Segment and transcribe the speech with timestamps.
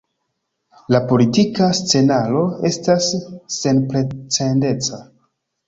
[0.95, 3.13] La politika scenaro estas
[3.59, 5.03] senprecedenca.